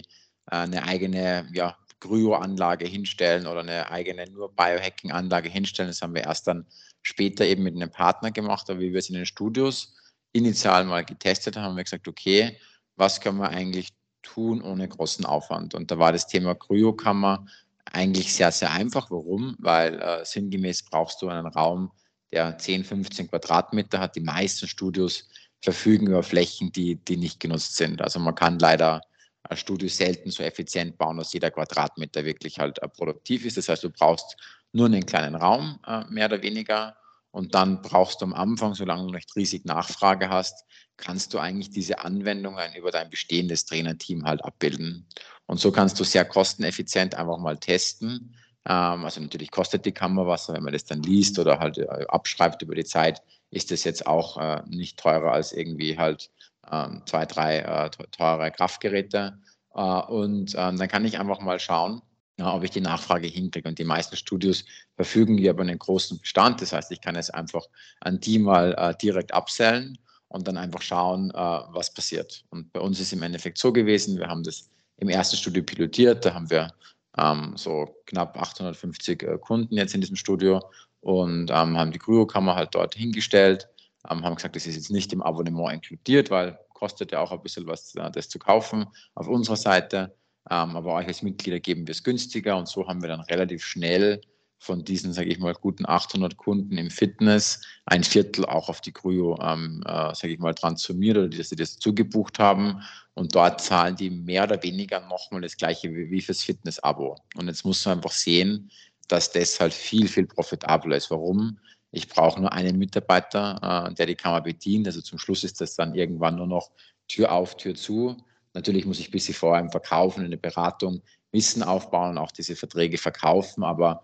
[0.50, 5.92] äh, eine eigene ja, Kryo-Anlage hinstellen oder eine eigene nur Biohacking-Anlage hinstellen.
[5.92, 6.66] Das haben wir erst dann
[7.04, 9.94] später eben mit einem Partner gemacht, aber wie wir es in den Studios
[10.34, 12.58] initial mal getestet haben, haben wir gesagt, okay,
[12.96, 13.90] was können wir eigentlich
[14.28, 15.74] tun ohne großen Aufwand.
[15.74, 17.46] Und da war das Thema Kryokammer
[17.86, 19.10] eigentlich sehr, sehr einfach.
[19.10, 19.56] Warum?
[19.60, 21.92] Weil äh, sinngemäß brauchst du einen Raum,
[22.32, 24.16] der 10, 15 Quadratmeter hat.
[24.16, 25.30] Die meisten Studios
[25.62, 28.02] verfügen über Flächen, die, die nicht genutzt sind.
[28.02, 29.02] Also man kann leider
[29.50, 33.58] äh, Studios selten so effizient bauen, dass jeder Quadratmeter wirklich halt äh, produktiv ist.
[33.58, 34.36] Das heißt, du brauchst
[34.74, 36.96] nur einen kleinen Raum, äh, mehr oder weniger.
[37.32, 40.66] Und dann brauchst du am Anfang, solange du nicht riesig Nachfrage hast,
[40.98, 45.08] kannst du eigentlich diese Anwendungen über dein bestehendes Trainerteam halt abbilden.
[45.46, 48.36] Und so kannst du sehr kosteneffizient einfach mal testen.
[48.68, 52.06] Ähm, also natürlich kostet die Kamera was, wenn man das dann liest oder halt äh,
[52.10, 56.30] abschreibt über die Zeit, ist das jetzt auch äh, nicht teurer als irgendwie halt
[56.70, 59.40] ähm, zwei, drei äh, teure Kraftgeräte.
[59.72, 62.02] und ähm, dann kann ich einfach mal schauen,
[62.42, 63.70] ob ich die Nachfrage hinkriege.
[63.70, 66.62] Und die meisten Studios verfügen über einen großen Bestand.
[66.62, 67.66] Das heißt, ich kann es einfach
[68.02, 69.98] an die mal direkt absellen
[70.30, 72.44] und dann einfach schauen, äh, was passiert.
[72.50, 76.26] Und bei uns ist im Endeffekt so gewesen, wir haben das im ersten Studio pilotiert,
[76.26, 76.74] da haben wir
[77.18, 80.62] ähm, so knapp 850 äh, Kunden jetzt in diesem Studio
[81.02, 83.68] und ähm, haben die Kryokammer halt dort hingestellt,
[84.10, 87.42] ähm, haben gesagt, das ist jetzt nicht im Abonnement inkludiert, weil kostet ja auch ein
[87.42, 88.86] bisschen was, äh, das zu kaufen
[89.16, 90.16] auf unserer Seite.
[90.50, 93.66] Ähm, aber euch als Mitglieder geben wir es günstiger und so haben wir dann relativ
[93.66, 94.22] schnell
[94.60, 98.92] von diesen, sage ich mal, guten 800 Kunden im Fitness ein Viertel auch auf die
[98.92, 102.82] Cryo, ähm, äh, sage ich mal, transformiert oder dass sie das zugebucht haben.
[103.14, 107.18] Und dort zahlen die mehr oder weniger nochmal das gleiche wie, wie fürs Fitness-Abo.
[107.36, 108.72] Und jetzt muss man einfach sehen,
[109.08, 111.12] dass das halt viel, viel profitabler ist.
[111.12, 111.60] Warum?
[111.92, 114.88] Ich brauche nur einen Mitarbeiter, äh, der die Kammer bedient.
[114.88, 116.72] Also zum Schluss ist das dann irgendwann nur noch
[117.08, 118.18] Tür auf, Tür zu.
[118.54, 122.56] Natürlich muss ich ein bisschen vorher im Verkaufen, in der Beratung Wissen aufbauen auch diese
[122.56, 124.04] Verträge verkaufen, aber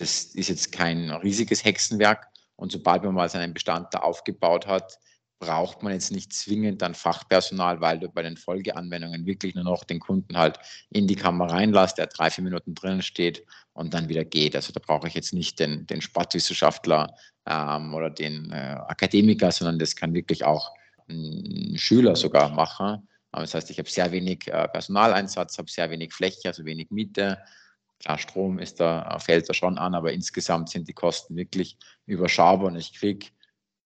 [0.00, 2.26] das ist jetzt kein riesiges Hexenwerk.
[2.56, 4.98] Und sobald man mal seinen Bestand da aufgebaut hat,
[5.38, 9.84] braucht man jetzt nicht zwingend dann Fachpersonal, weil du bei den Folgeanwendungen wirklich nur noch
[9.84, 10.58] den Kunden halt
[10.90, 14.56] in die Kamera reinlässt, der drei, vier Minuten drinnen steht und dann wieder geht.
[14.56, 17.14] Also da brauche ich jetzt nicht den, den Sportwissenschaftler
[17.46, 20.72] ähm, oder den äh, Akademiker, sondern das kann wirklich auch
[21.08, 23.08] ein Schüler sogar machen.
[23.30, 27.38] Das heißt, ich habe sehr wenig äh, Personaleinsatz, habe sehr wenig Fläche, also wenig Miete.
[28.00, 32.68] Klar, Strom ist da, fällt da schon an, aber insgesamt sind die Kosten wirklich überschaubar
[32.68, 33.26] und ich kriege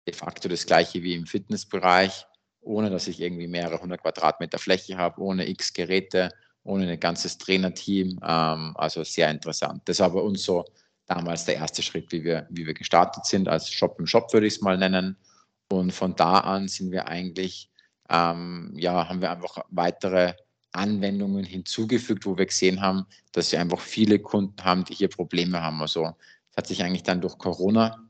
[0.07, 2.27] de facto das gleiche wie im Fitnessbereich,
[2.61, 6.31] ohne dass ich irgendwie mehrere hundert Quadratmeter Fläche habe, ohne x Geräte,
[6.65, 8.19] ohne ein ganzes Trainerteam.
[8.23, 9.83] Ähm, also sehr interessant.
[9.87, 10.65] Das war bei uns so
[11.07, 14.47] damals der erste Schritt, wie wir, wie wir gestartet sind, als Shop im Shop würde
[14.47, 15.17] ich es mal nennen.
[15.71, 17.71] Und von da an sind wir eigentlich,
[18.11, 20.35] ähm, ja, haben wir einfach weitere
[20.73, 25.61] Anwendungen hinzugefügt, wo wir gesehen haben, dass wir einfach viele Kunden haben, die hier Probleme
[25.61, 25.81] haben.
[25.81, 26.13] Also
[26.51, 28.09] es hat sich eigentlich dann durch Corona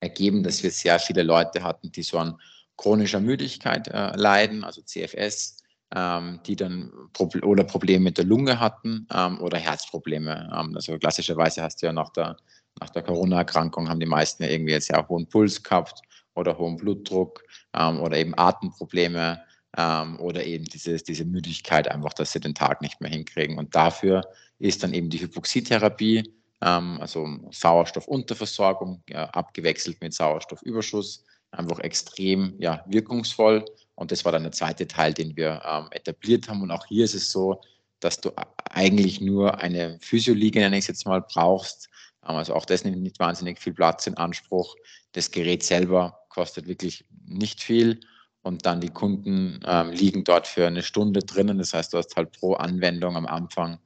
[0.00, 2.40] ergeben, dass wir sehr viele Leute hatten, die so an
[2.76, 5.58] chronischer Müdigkeit äh, leiden, also CFS,
[5.94, 10.50] ähm, die dann Proble oder Probleme mit der Lunge hatten ähm, oder Herzprobleme.
[10.52, 12.36] Ähm, also klassischerweise hast du ja nach der,
[12.80, 16.00] nach der Corona-Erkrankung haben die meisten ja irgendwie jetzt sehr hohen Puls gehabt
[16.34, 17.42] oder hohen Blutdruck
[17.74, 19.42] ähm, oder eben Atemprobleme
[19.76, 23.58] ähm, oder eben diese, diese Müdigkeit einfach, dass sie den Tag nicht mehr hinkriegen.
[23.58, 24.22] Und dafür
[24.58, 26.24] ist dann eben die Hypoxie-Therapie
[26.62, 33.64] ähm, also Sauerstoffunterversorgung, ja, abgewechselt mit Sauerstoffüberschuss, einfach extrem ja, wirkungsvoll.
[33.94, 36.62] Und das war dann der zweite Teil, den wir ähm, etabliert haben.
[36.62, 37.60] Und auch hier ist es so,
[38.00, 38.30] dass du
[38.70, 41.88] eigentlich nur eine Physioliege, nenne ich es jetzt mal, brauchst.
[42.26, 44.76] Ähm, also auch das nimmt nicht wahnsinnig viel Platz in Anspruch.
[45.12, 48.00] Das Gerät selber kostet wirklich nicht viel.
[48.42, 51.58] Und dann die Kunden ähm, liegen dort für eine Stunde drinnen.
[51.58, 53.78] Das heißt, du hast halt pro Anwendung am Anfang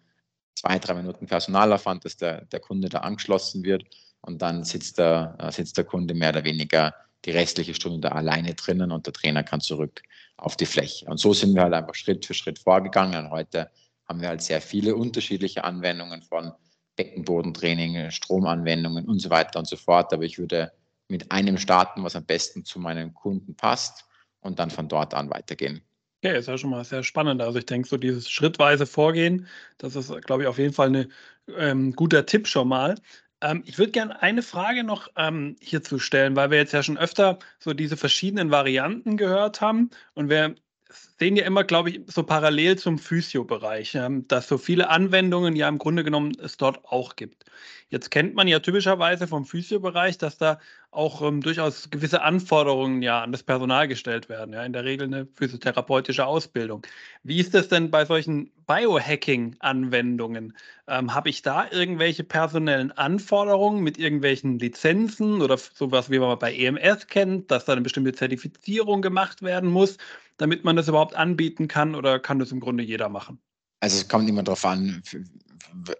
[0.54, 3.84] zwei, drei Minuten Personalaufwand, dass der, der Kunde da angeschlossen wird
[4.20, 8.14] und dann sitzt der, äh, sitzt der Kunde mehr oder weniger die restliche Stunde da
[8.14, 10.02] alleine drinnen und der Trainer kann zurück
[10.36, 11.06] auf die Fläche.
[11.06, 13.26] Und so sind wir halt einfach Schritt für Schritt vorgegangen.
[13.26, 13.70] Und heute
[14.08, 16.52] haben wir halt sehr viele unterschiedliche Anwendungen von
[16.96, 20.12] Beckenbodentraining, Stromanwendungen und so weiter und so fort.
[20.12, 20.72] Aber ich würde
[21.08, 24.04] mit einem starten, was am besten zu meinen Kunden passt
[24.44, 25.82] und dann von dort an weitergehen.
[26.22, 27.42] Ja, ist ja schon mal sehr spannend.
[27.42, 29.46] Also ich denke, so dieses schrittweise Vorgehen,
[29.78, 31.12] das ist, glaube ich, auf jeden Fall ein
[31.56, 32.94] ähm, guter Tipp schon mal.
[33.42, 36.96] Ähm, ich würde gerne eine Frage noch ähm, hierzu stellen, weil wir jetzt ja schon
[36.96, 40.54] öfter so diese verschiedenen Varianten gehört haben und wir
[40.94, 45.78] sehen ja immer, glaube ich, so parallel zum Physio-Bereich, dass so viele Anwendungen ja im
[45.78, 47.44] Grunde genommen es dort auch gibt.
[47.88, 50.58] Jetzt kennt man ja typischerweise vom Physio-Bereich, dass da
[50.90, 54.54] auch ähm, durchaus gewisse Anforderungen ja an das Personal gestellt werden.
[54.54, 56.86] Ja, in der Regel eine physiotherapeutische Ausbildung.
[57.22, 60.56] Wie ist das denn bei solchen Biohacking-Anwendungen?
[60.88, 66.54] Ähm, Habe ich da irgendwelche personellen Anforderungen mit irgendwelchen Lizenzen oder sowas, wie man bei
[66.54, 69.98] EMS kennt, dass da eine bestimmte Zertifizierung gemacht werden muss,
[70.36, 73.38] damit man das überhaupt anbieten kann oder kann das im Grunde jeder machen?
[73.80, 75.02] Also es kommt immer darauf an,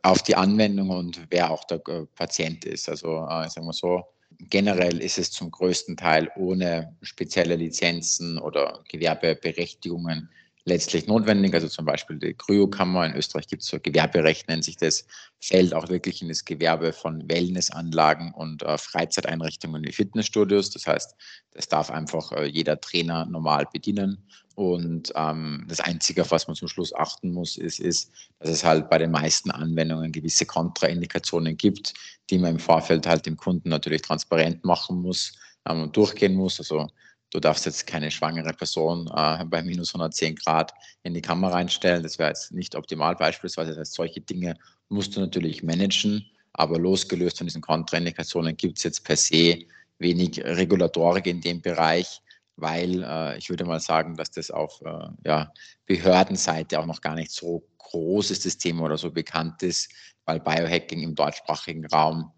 [0.03, 2.89] auf die Anwendung und wer auch der äh, Patient ist.
[2.89, 4.05] Also äh, sagen wir so,
[4.39, 10.31] generell ist es zum größten Teil ohne spezielle Lizenzen oder Gewerbeberechtigungen
[10.65, 11.55] letztlich notwendig.
[11.55, 15.07] Also zum Beispiel die Kryokammer in Österreich gibt es so Gewerberecht, nennt sich das,
[15.41, 20.71] fällt auch wirklich in das Gewerbe von Wellnessanlagen und äh, Freizeiteinrichtungen wie Fitnessstudios.
[20.71, 21.15] Das heißt,
[21.53, 24.25] das darf einfach äh, jeder Trainer normal bedienen.
[24.55, 28.65] Und ähm, das Einzige, auf was man zum Schluss achten muss, ist, ist, dass es
[28.65, 31.93] halt bei den meisten Anwendungen gewisse Kontraindikationen gibt,
[32.31, 35.33] die man im Vorfeld halt dem Kunden natürlich transparent machen muss
[35.69, 36.61] ähm, und durchgehen muss.
[36.61, 36.89] Also
[37.35, 42.03] du darfst jetzt keine schwangere Person äh, bei minus 110 Grad in die Kamera einstellen.
[42.03, 43.71] Das wäre jetzt nicht optimal beispielsweise.
[43.71, 44.57] Das heißt, solche Dinge
[44.89, 46.25] musst du natürlich managen.
[46.53, 49.59] Aber losgelöst von diesen Kontraindikationen gibt es jetzt per se
[49.99, 52.23] wenig Regulatorik in dem Bereich
[52.57, 55.53] weil äh, ich würde mal sagen, dass das auf äh, ja,
[55.87, 59.91] Behördenseite auch noch gar nicht so groß ist, das Thema oder so bekannt ist,
[60.25, 62.33] weil Biohacking im deutschsprachigen Raum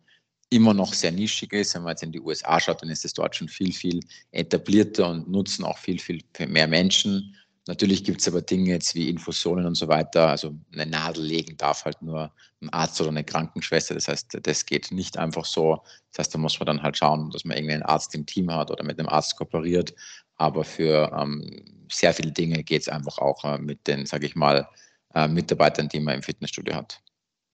[0.50, 1.74] immer noch sehr nischig ist.
[1.74, 5.08] Wenn man jetzt in die USA schaut, dann ist es dort schon viel, viel etablierter
[5.10, 7.34] und nutzen auch viel, viel mehr Menschen.
[7.68, 10.28] Natürlich gibt es aber Dinge jetzt wie Infusionen und so weiter.
[10.28, 13.94] Also eine Nadel legen darf halt nur ein Arzt oder eine Krankenschwester.
[13.94, 15.82] Das heißt, das geht nicht einfach so.
[16.12, 18.52] Das heißt, da muss man dann halt schauen, dass man irgendwie einen Arzt im Team
[18.52, 19.94] hat oder mit einem Arzt kooperiert.
[20.36, 24.36] Aber für ähm, sehr viele Dinge geht es einfach auch äh, mit den, sage ich
[24.36, 24.68] mal,
[25.14, 27.00] äh, Mitarbeitern, die man im Fitnessstudio hat.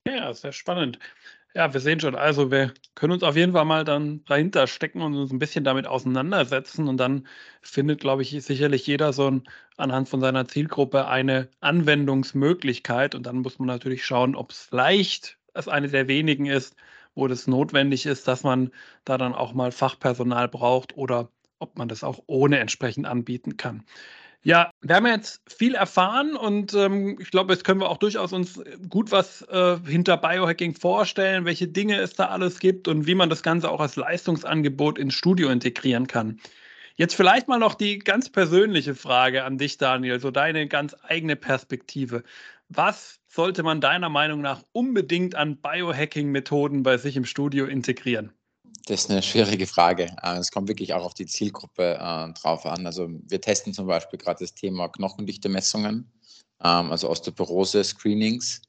[0.06, 0.98] Ja, sehr spannend.
[1.54, 2.14] Ja, wir sehen schon.
[2.14, 5.64] Also wir können uns auf jeden Fall mal dann dahinter stecken und uns ein bisschen
[5.64, 6.88] damit auseinandersetzen.
[6.88, 7.26] Und dann
[7.60, 9.42] findet, glaube ich, sicherlich jeder so ein,
[9.76, 13.14] anhand von seiner Zielgruppe eine Anwendungsmöglichkeit.
[13.14, 16.74] Und dann muss man natürlich schauen, ob es vielleicht eine der wenigen ist,
[17.14, 18.70] wo das notwendig ist, dass man
[19.04, 23.84] da dann auch mal Fachpersonal braucht oder ob man das auch ohne entsprechend anbieten kann.
[24.44, 28.32] Ja, wir haben jetzt viel erfahren und ähm, ich glaube, jetzt können wir auch durchaus
[28.32, 33.14] uns gut was äh, hinter Biohacking vorstellen, welche Dinge es da alles gibt und wie
[33.14, 36.40] man das Ganze auch als Leistungsangebot ins Studio integrieren kann.
[36.96, 41.36] Jetzt vielleicht mal noch die ganz persönliche Frage an dich, Daniel, so deine ganz eigene
[41.36, 42.24] Perspektive.
[42.68, 48.32] Was sollte man deiner Meinung nach unbedingt an Biohacking-Methoden bei sich im Studio integrieren?
[48.86, 50.14] Das ist eine schwierige Frage.
[50.22, 52.86] Äh, es kommt wirklich auch auf die Zielgruppe äh, drauf an.
[52.86, 56.10] Also wir testen zum Beispiel gerade das Thema Knochendichte-Messungen,
[56.62, 58.62] ähm, also Osteoporose-Screenings.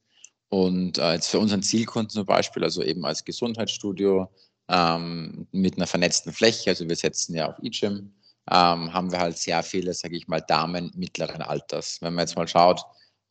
[0.50, 4.30] Und äh, jetzt für unseren Zielkunden zum Beispiel, also eben als Gesundheitsstudio
[4.68, 8.14] ähm, mit einer vernetzten Fläche, also wir setzen ja auf eGym,
[8.50, 11.98] ähm, haben wir halt sehr viele, sage ich mal, Damen mittleren Alters.
[12.00, 12.82] Wenn man jetzt mal schaut,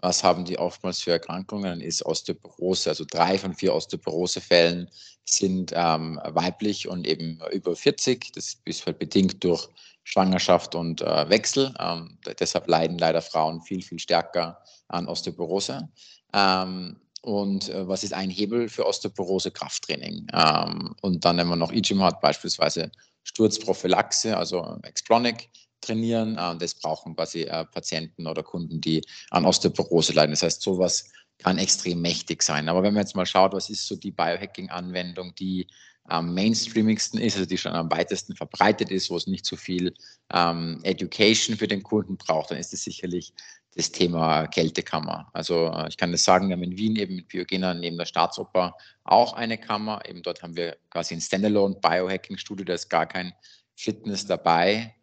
[0.04, 2.90] was haben die oftmals für Erkrankungen, ist Osteoporose.
[2.90, 4.90] Also drei von vier Osteoporose-Fällen
[5.24, 8.34] sind ähm, weiblich und eben über 40.
[8.34, 9.70] Das ist halt bedingt durch
[10.04, 11.74] Schwangerschaft und äh, Wechsel.
[11.80, 15.88] Ähm, deshalb leiden leider Frauen viel, viel stärker an Osteoporose.
[16.34, 19.52] Ähm, und äh, was ist ein Hebel für Osteoporose?
[19.52, 20.28] Krafttraining.
[20.34, 22.92] Ähm, und dann, wenn man noch hat, beispielsweise
[23.24, 25.50] Sturzprophylaxe, also Explonic
[25.86, 26.38] trainieren.
[26.38, 30.32] Äh, das brauchen quasi äh, Patienten oder Kunden, die an Osteoporose leiden.
[30.32, 32.70] Das heißt, sowas kann extrem mächtig sein.
[32.70, 35.68] Aber wenn man jetzt mal schaut, was ist so die Biohacking-Anwendung, die
[36.06, 39.94] am mainstreamigsten ist, also die schon am weitesten verbreitet ist, wo es nicht so viel
[40.34, 43.34] ähm, Education für den Kunden braucht, dann ist es sicherlich
[43.76, 45.30] das Thema Kältekammer.
[45.34, 48.06] Also äh, ich kann das sagen, wir haben in Wien eben mit Biogena neben der
[48.06, 50.02] Staatsoper auch eine Kammer.
[50.08, 53.34] Eben dort haben wir quasi ein Standalone Biohacking-Studio, da ist gar kein
[53.76, 54.94] Fitness dabei.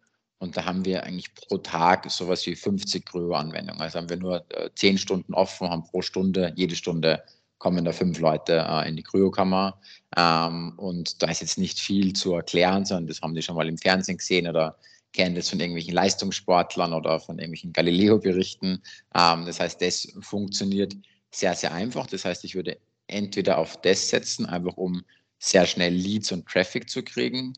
[0.41, 3.79] Und da haben wir eigentlich pro Tag sowas wie 50 Kryo-Anwendungen.
[3.79, 7.23] Also haben wir nur äh, 10 Stunden offen, haben pro Stunde, jede Stunde
[7.59, 9.79] kommen da fünf Leute äh, in die Kryokammer.
[10.17, 13.69] Ähm, und da ist jetzt nicht viel zu erklären, sondern das haben die schon mal
[13.69, 14.75] im Fernsehen gesehen oder
[15.13, 18.81] kennen das von irgendwelchen Leistungssportlern oder von irgendwelchen Galileo-Berichten.
[19.13, 20.95] Ähm, das heißt, das funktioniert
[21.29, 22.07] sehr, sehr einfach.
[22.07, 25.03] Das heißt, ich würde entweder auf das setzen, einfach um
[25.37, 27.53] sehr schnell Leads und Traffic zu kriegen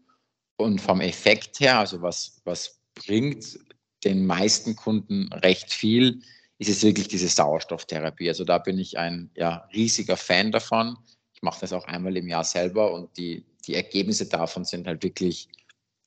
[0.64, 3.60] und vom Effekt her, also was, was bringt
[4.04, 6.22] den meisten Kunden recht viel,
[6.58, 8.30] ist es wirklich diese Sauerstofftherapie.
[8.30, 10.98] Also da bin ich ein ja, riesiger Fan davon.
[11.34, 15.04] Ich mache das auch einmal im Jahr selber und die, die Ergebnisse davon sind halt
[15.04, 15.50] wirklich,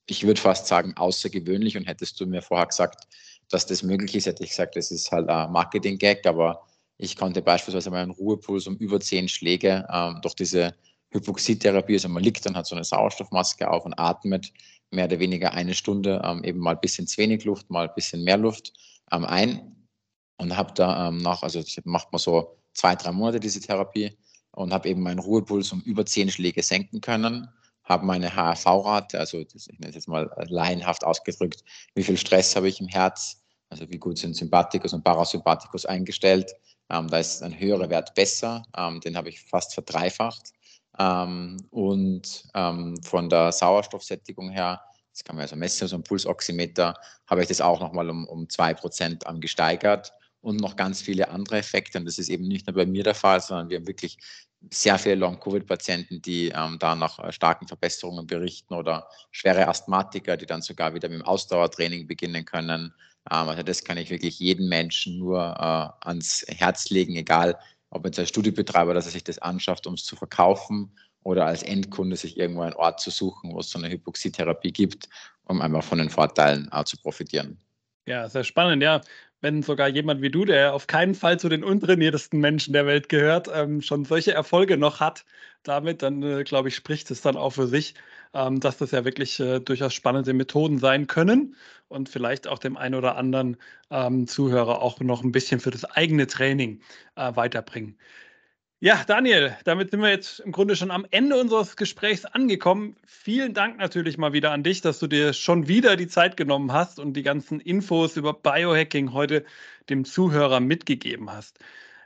[0.06, 1.76] ich würde fast sagen, außergewöhnlich.
[1.76, 3.06] Und hättest du mir vorher gesagt,
[3.50, 6.66] dass das möglich ist, hätte ich gesagt, das ist halt ein Marketing-Gag, aber
[6.98, 10.74] ich konnte beispielsweise meinen Ruhepuls um über zehn Schläge ähm, durch diese
[11.10, 14.52] Hypoxie-Therapie, also man liegt dann, hat so eine Sauerstoffmaske auf und atmet
[14.90, 17.94] mehr oder weniger eine Stunde ähm, eben mal ein bisschen zu wenig Luft, mal ein
[17.94, 18.72] bisschen mehr Luft
[19.12, 19.86] ähm, ein
[20.38, 24.16] und habe da ähm, nach, also macht man so zwei, drei Monate diese Therapie
[24.52, 27.48] und habe eben meinen Ruhepuls um über zehn Schläge senken können,
[27.84, 31.62] habe meine HRV-Rate, also das, ich nenne es jetzt mal laienhaft ausgedrückt,
[31.94, 36.52] wie viel Stress habe ich im Herz, also wie gut sind Sympathikus und Parasympathikus eingestellt.
[36.90, 40.52] Ähm, da ist ein höherer Wert besser, ähm, den habe ich fast verdreifacht.
[40.98, 44.80] Ähm, und ähm, von der Sauerstoffsättigung her,
[45.12, 46.94] das kann man also messen, so ein Pulsoximeter,
[47.26, 51.58] habe ich das auch nochmal um, um 2% ähm, gesteigert und noch ganz viele andere
[51.58, 51.98] Effekte.
[51.98, 54.18] Und das ist eben nicht nur bei mir der Fall, sondern wir haben wirklich
[54.70, 60.46] sehr viele Long-Covid-Patienten, die ähm, da nach äh, starken Verbesserungen berichten oder schwere Asthmatiker, die
[60.46, 62.92] dann sogar wieder mit dem Ausdauertraining beginnen können.
[63.30, 67.58] Ähm, also das kann ich wirklich jedem Menschen nur äh, ans Herz legen, egal
[67.90, 71.62] ob jetzt als Studiobetreiber, dass er sich das anschafft, um es zu verkaufen oder als
[71.62, 75.08] Endkunde sich irgendwo einen Ort zu suchen, wo es so eine Hypoxietherapie gibt,
[75.44, 77.60] um einfach von den Vorteilen auch zu profitieren.
[78.06, 79.00] Ja, sehr spannend, ja.
[79.40, 83.08] Wenn sogar jemand wie du, der auf keinen Fall zu den untrainiertesten Menschen der Welt
[83.08, 85.24] gehört, ähm, schon solche Erfolge noch hat,
[85.62, 87.94] damit, dann äh, glaube ich, spricht es dann auch für sich,
[88.34, 91.56] ähm, dass das ja wirklich äh, durchaus spannende Methoden sein können
[91.88, 93.56] und vielleicht auch dem einen oder anderen
[93.90, 96.80] ähm, Zuhörer auch noch ein bisschen für das eigene Training
[97.16, 97.96] äh, weiterbringen.
[98.78, 102.94] Ja, Daniel, damit sind wir jetzt im Grunde schon am Ende unseres Gesprächs angekommen.
[103.06, 106.72] Vielen Dank natürlich mal wieder an dich, dass du dir schon wieder die Zeit genommen
[106.72, 109.46] hast und die ganzen Infos über Biohacking heute
[109.88, 111.58] dem Zuhörer mitgegeben hast.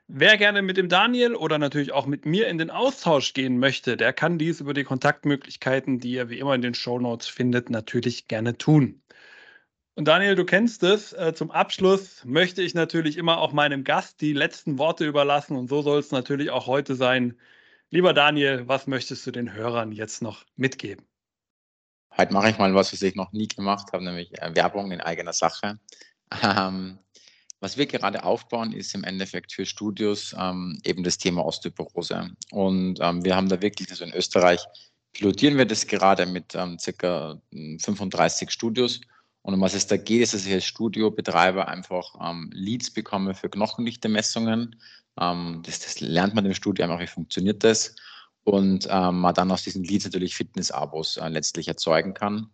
[0.07, 3.97] Wer gerne mit dem Daniel oder natürlich auch mit mir in den Austausch gehen möchte,
[3.97, 7.69] der kann dies über die Kontaktmöglichkeiten, die ihr wie immer in den Show Notes findet,
[7.71, 9.03] natürlich gerne tun.
[10.01, 11.13] Und Daniel, du kennst es.
[11.13, 15.59] Äh, zum Abschluss möchte ich natürlich immer auch meinem Gast die letzten Worte überlassen.
[15.59, 17.39] Und so soll es natürlich auch heute sein.
[17.91, 21.05] Lieber Daniel, was möchtest du den Hörern jetzt noch mitgeben?
[22.17, 25.03] Heute mache ich mal was, was ich noch nie gemacht habe, nämlich äh, Werbung in
[25.03, 25.79] eigener Sache.
[26.43, 26.99] Ähm,
[27.61, 32.31] Was wir gerade aufbauen, ist im Endeffekt für Studios ähm, eben das Thema Osteoporose.
[32.53, 34.65] Und ähm, wir haben da wirklich, also in Österreich
[35.13, 39.03] pilotieren wir das gerade mit ähm, circa 35 hm, Studios.
[39.43, 43.35] Und um was es da geht, ist, dass ich als Studiobetreiber einfach ähm, Leads bekomme
[43.35, 44.77] für Knochendichte-Messungen.
[45.19, 47.95] Ähm, das, das, lernt man im Studio einfach, wie funktioniert das.
[48.45, 52.51] Und ähm, man dann aus diesen Leads natürlich Fitness-Abos äh, letztlich erzeugen kann.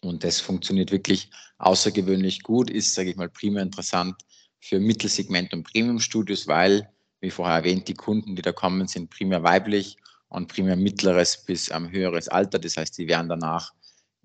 [0.00, 4.16] Und das funktioniert wirklich außergewöhnlich gut, ist, sage ich mal, primär interessant
[4.60, 6.88] für Mittelsegment und Premium-Studios, weil,
[7.20, 9.96] wie vorher erwähnt, die Kunden, die da kommen, sind primär weiblich
[10.28, 12.58] und primär mittleres bis ähm, höheres Alter.
[12.58, 13.72] Das heißt, die werden danach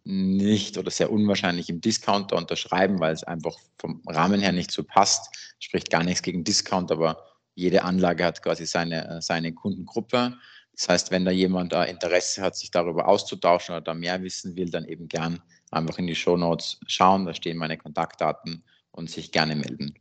[0.06, 4.84] nicht oder sehr unwahrscheinlich im Discounter unterschreiben, weil es einfach vom Rahmen her nicht so
[4.84, 5.34] passt.
[5.60, 7.24] Spricht gar nichts gegen Discount, aber
[7.56, 10.38] jede Anlage hat quasi seine, äh, seine Kundengruppe.
[10.74, 14.56] Das heißt, wenn da jemand äh, Interesse hat, sich darüber auszutauschen oder da mehr wissen
[14.56, 15.42] will, dann eben gern
[15.72, 17.26] einfach in die Show Notes schauen.
[17.26, 19.94] Da stehen meine Kontaktdaten und sich gerne melden.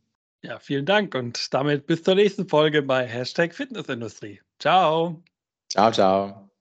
[0.43, 4.41] Ja, vielen Dank und damit bis zur nächsten Folge bei Hashtag Fitnessindustrie.
[4.59, 5.23] Ciao.
[5.69, 6.51] Ciao, ciao.